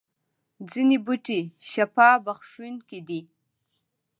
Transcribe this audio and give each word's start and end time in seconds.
ځینې 0.71 0.97
بوټي 1.05 1.41
شفا 1.69 2.09
بخښونکي 2.25 2.99
دي 3.07 3.21